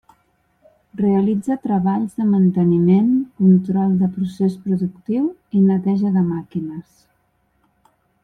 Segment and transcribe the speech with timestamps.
[1.01, 3.11] Realitza treballs de manteniment,
[3.43, 6.97] control de procés productiu i neteja de màquines.